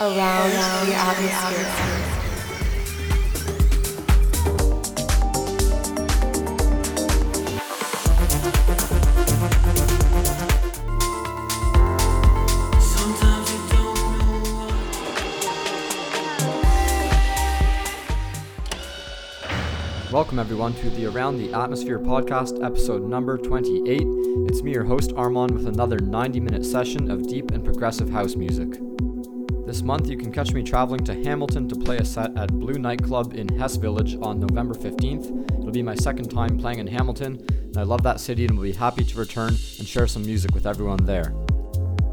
[0.00, 1.66] around the atmosphere.
[12.80, 14.40] Sometimes you don't know
[20.00, 24.00] what Welcome, everyone, to the Around the Atmosphere podcast, episode number 28.
[24.48, 28.34] It's me, your host, Armand, with another 90 minute session of deep and progressive house
[28.34, 28.80] music.
[29.70, 32.76] This month, you can catch me traveling to Hamilton to play a set at Blue
[32.76, 35.60] Nightclub in Hess Village on November 15th.
[35.60, 38.64] It'll be my second time playing in Hamilton, and I love that city and will
[38.64, 41.36] be happy to return and share some music with everyone there.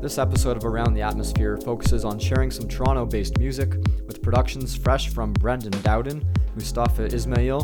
[0.04, 3.74] This episode of Around the Atmosphere focuses on sharing some Toronto based music
[4.06, 7.62] with productions fresh from Brendan Dowden, Mustafa Ismail,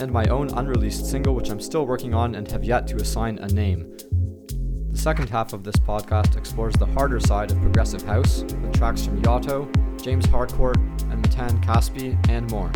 [0.00, 3.38] and my own unreleased single, which I'm still working on and have yet to assign
[3.38, 3.96] a name.
[4.96, 9.04] The second half of this podcast explores the harder side of progressive house with tracks
[9.04, 9.68] from Yotto,
[10.02, 12.72] James Harcourt, and Matan Caspi, and more.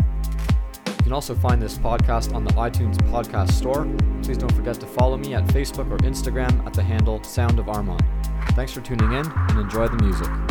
[0.85, 3.87] You can also find this podcast on the iTunes Podcast Store.
[4.21, 7.67] Please don't forget to follow me at Facebook or Instagram at the handle Sound of
[7.67, 8.05] Armand.
[8.51, 10.50] Thanks for tuning in and enjoy the music.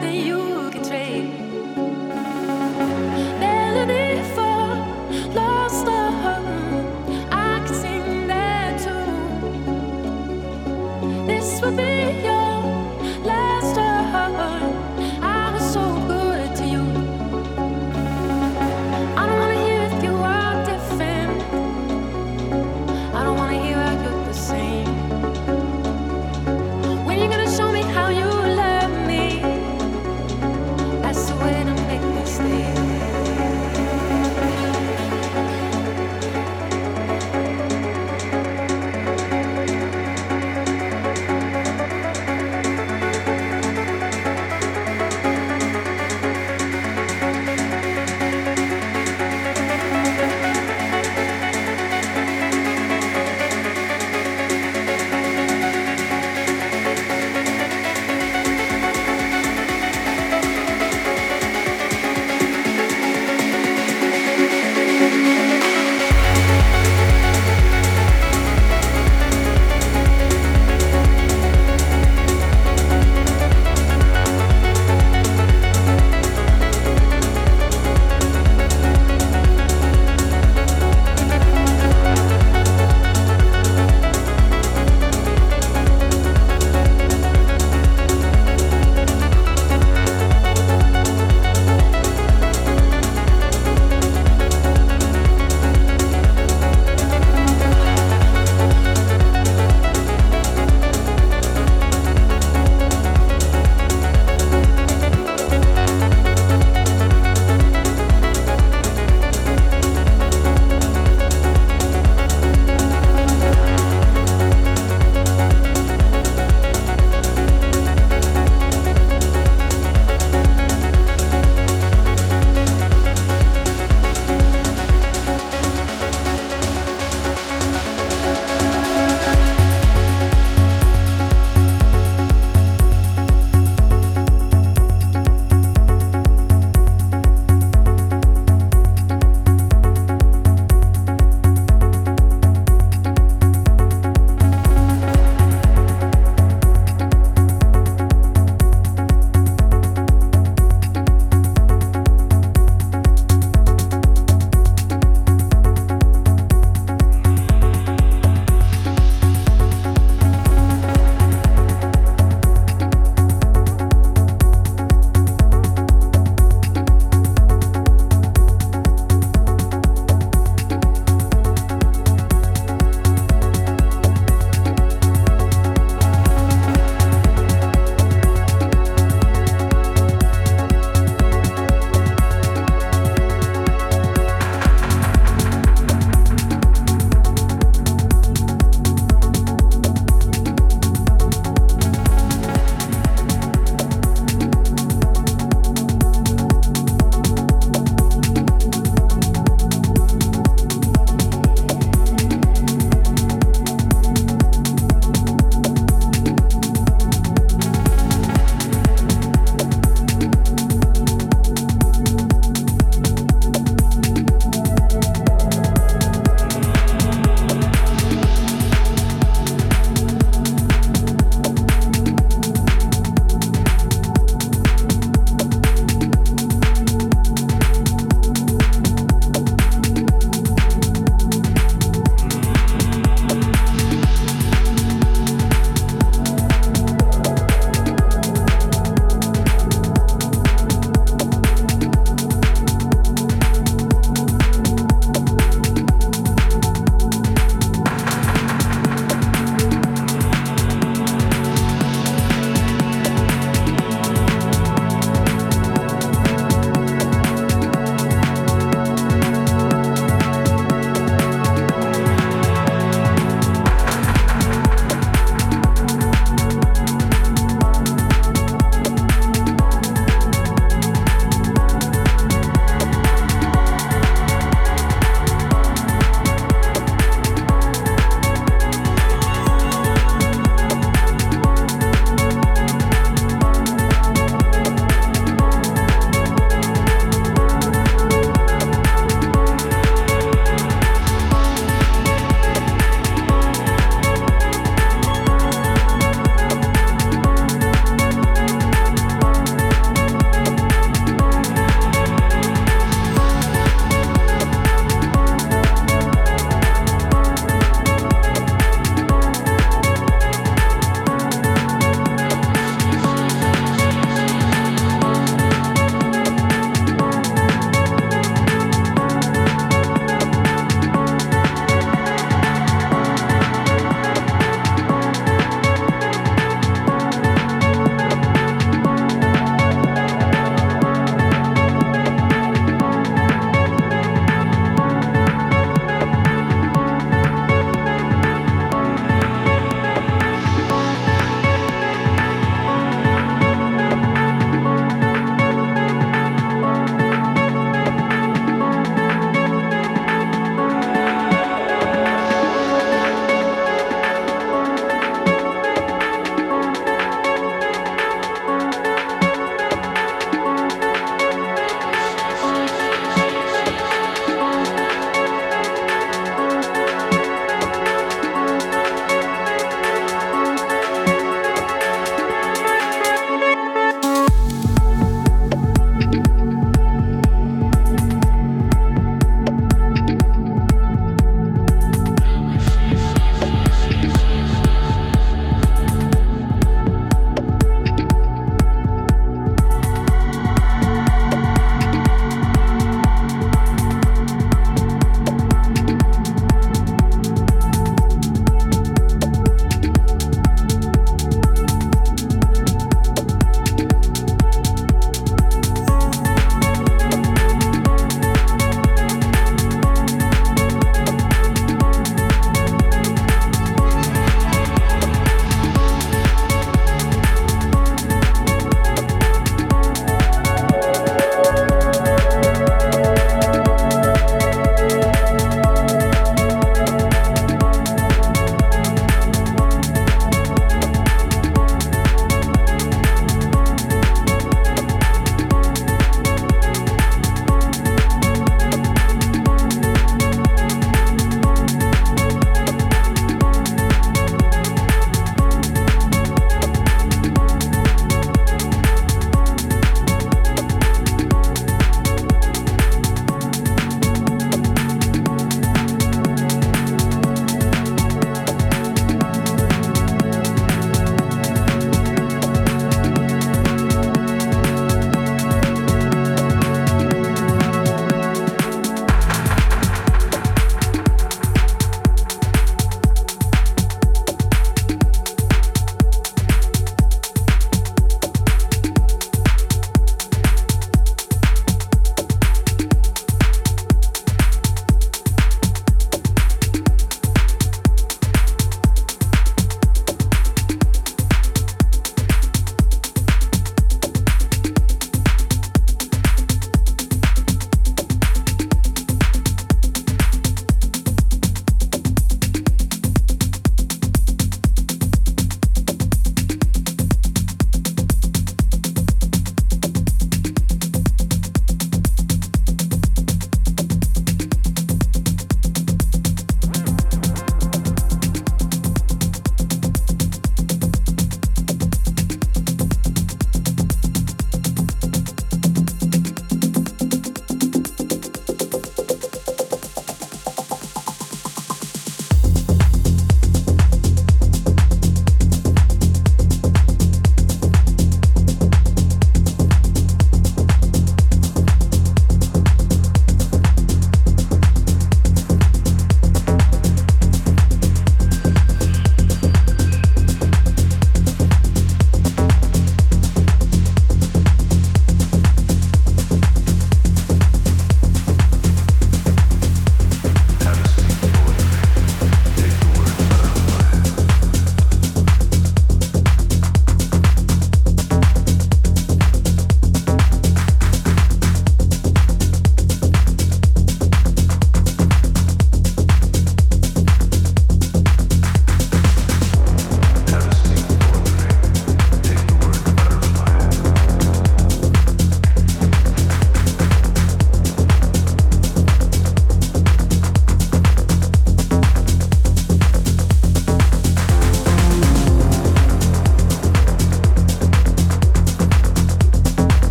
[0.00, 1.47] That you can trade.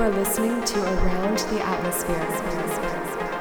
[0.00, 3.35] Are listening to Around the Atmosphere.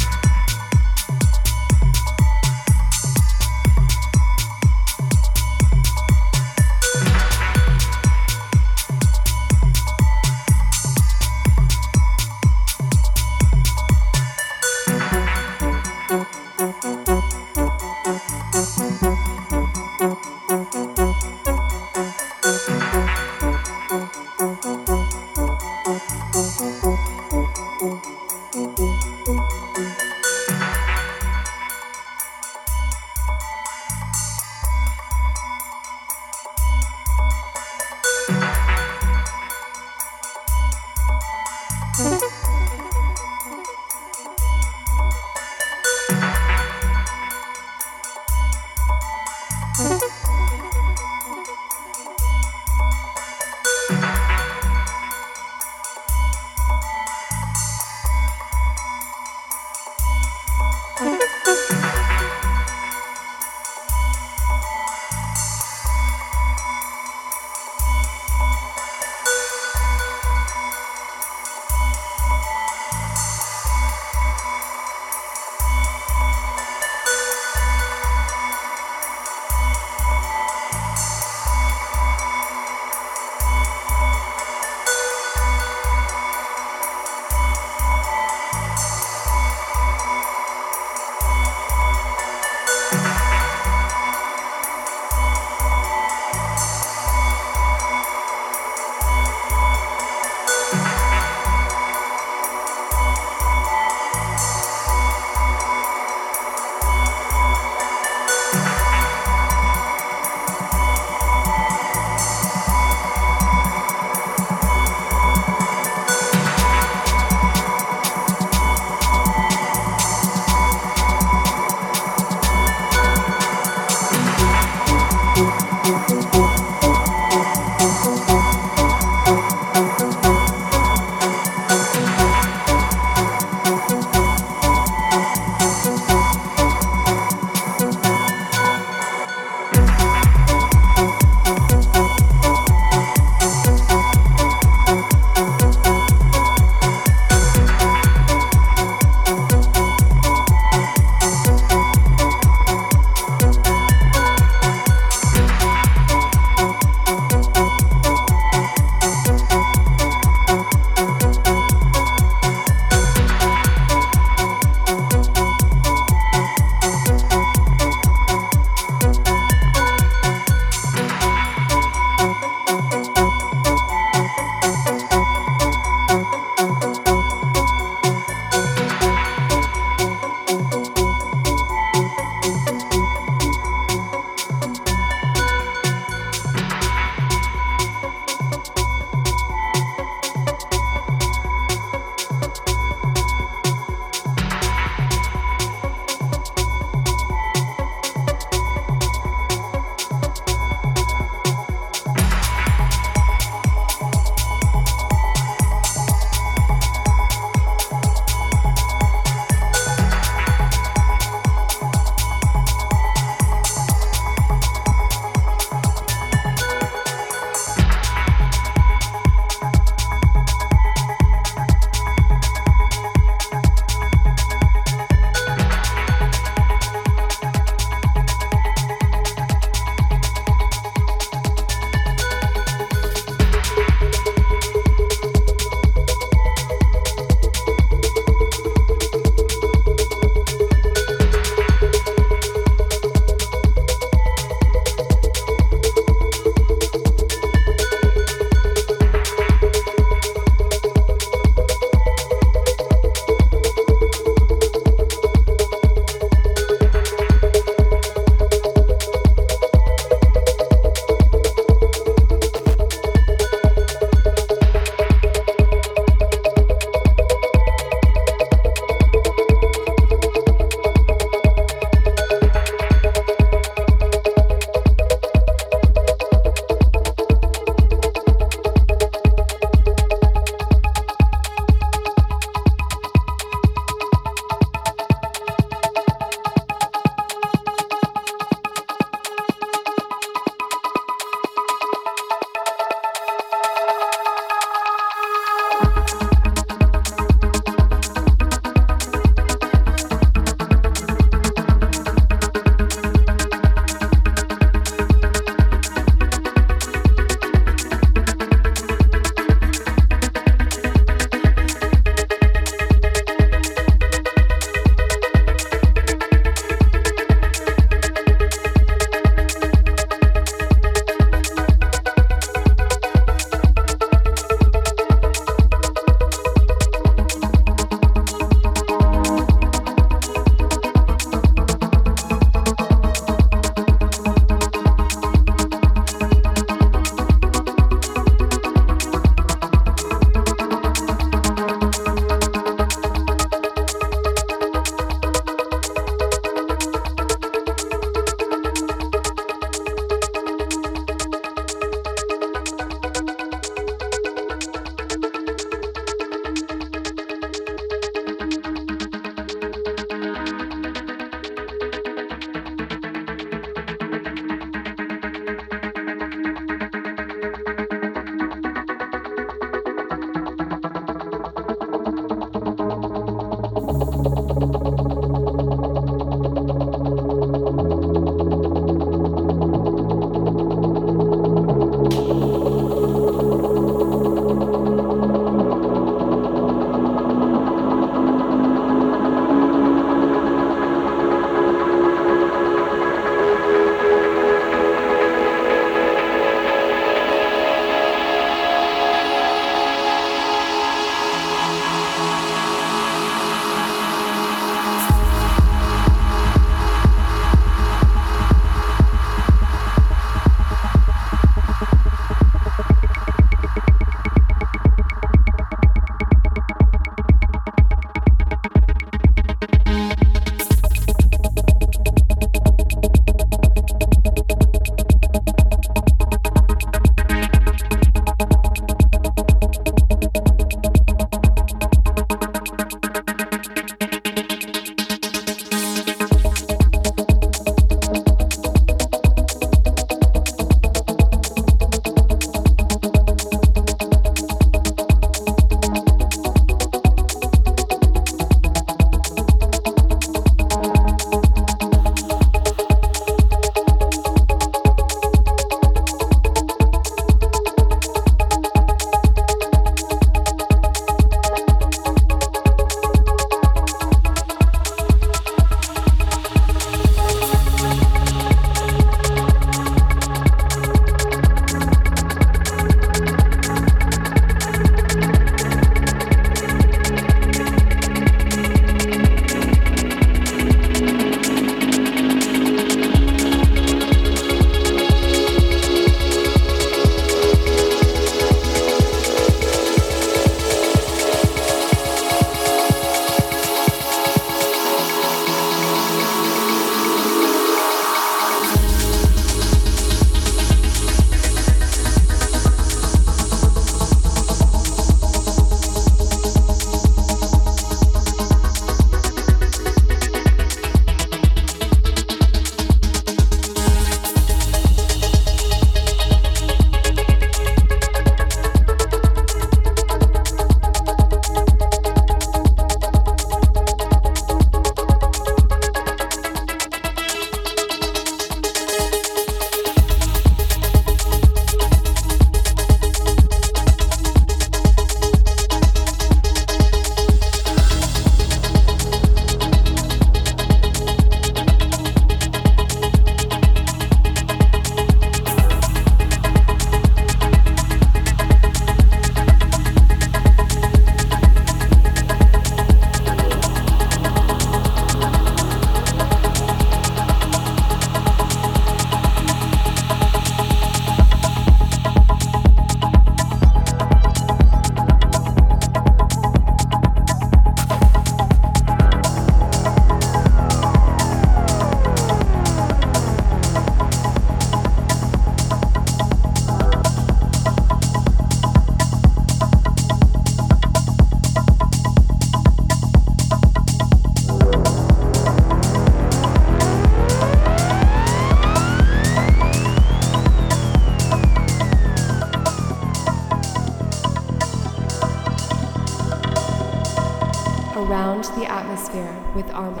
[598.08, 600.00] around the atmosphere with armor.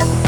[0.00, 0.19] arm